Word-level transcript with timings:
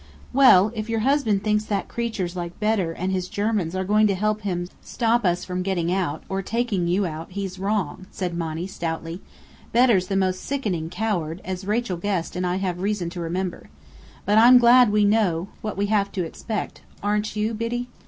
"Well, 0.33 0.71
if 0.73 0.89
your 0.89 1.01
husband 1.01 1.43
thinks 1.43 1.63
that 1.65 1.87
creatures 1.87 2.35
like 2.35 2.59
Bedr 2.59 2.91
and 2.91 3.11
his 3.11 3.29
Germans 3.29 3.75
are 3.75 3.83
going 3.83 4.07
to 4.07 4.15
help 4.15 4.41
him 4.41 4.67
stop 4.81 5.23
us 5.23 5.45
from 5.45 5.61
getting 5.61 5.93
out, 5.93 6.23
or 6.27 6.41
taking 6.41 6.87
you 6.87 7.05
out, 7.05 7.33
he's 7.33 7.59
wrong," 7.59 8.07
said 8.09 8.35
Monny, 8.35 8.65
stoutly. 8.65 9.21
"Bedr's 9.73 10.07
the 10.07 10.15
most 10.15 10.41
sickening 10.41 10.89
coward, 10.89 11.39
as 11.45 11.67
Rachel 11.67 11.97
Guest 11.97 12.35
and 12.35 12.47
I 12.47 12.55
have 12.55 12.79
reason 12.81 13.11
to 13.11 13.21
remember. 13.21 13.69
But 14.25 14.39
I'm 14.39 14.57
glad 14.57 14.91
we 14.91 15.05
know 15.05 15.49
what 15.61 15.77
we 15.77 15.85
have 15.85 16.11
to 16.13 16.23
expect, 16.25 16.81
aren't 17.03 17.35
you, 17.35 17.53
Biddy?" 17.53 17.87